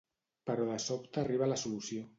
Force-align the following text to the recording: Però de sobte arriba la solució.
Però 0.49 0.65
de 0.71 0.79
sobte 0.87 1.23
arriba 1.25 1.53
la 1.55 1.63
solució. 1.67 2.09